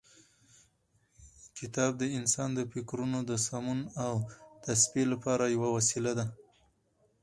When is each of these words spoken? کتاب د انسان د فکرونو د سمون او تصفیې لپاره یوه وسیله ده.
کتاب 1.57 1.91
د 1.97 2.03
انسان 2.17 2.49
د 2.55 2.59
فکرونو 2.73 3.19
د 3.29 3.31
سمون 3.47 3.79
او 4.05 4.13
تصفیې 4.63 5.05
لپاره 5.13 5.43
یوه 5.55 5.69
وسیله 5.77 6.11
ده. 6.19 6.25